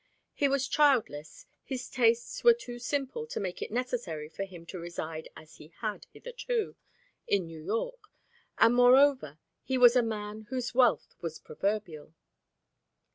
He 0.33 0.47
was 0.47 0.67
childless, 0.67 1.45
his 1.63 1.87
tastes 1.87 2.43
were 2.43 2.55
too 2.55 2.79
simple 2.79 3.27
to 3.27 3.39
make 3.39 3.61
it 3.61 3.69
necessary 3.69 4.29
for 4.29 4.45
him 4.45 4.65
to 4.65 4.79
reside 4.79 5.29
as 5.37 5.57
he 5.57 5.67
had, 5.81 6.07
hitherto, 6.11 6.75
in 7.27 7.45
New 7.45 7.63
York, 7.63 8.09
and, 8.57 8.73
moreover, 8.73 9.37
he 9.61 9.77
was 9.77 9.95
a 9.95 10.01
man 10.01 10.47
whose 10.49 10.73
wealth 10.73 11.13
was 11.21 11.37
proverbial. 11.37 12.15